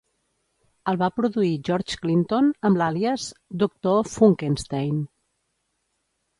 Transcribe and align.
El 0.91 0.95
va 1.01 1.09
produir 1.17 1.51
George 1.69 1.99
Clinton 2.07 2.49
amb 2.71 2.81
l'àlies 2.83 3.29
Doctor 3.67 4.11
Funkenstein. 4.17 5.01